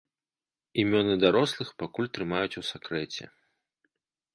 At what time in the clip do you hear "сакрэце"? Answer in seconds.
2.75-3.23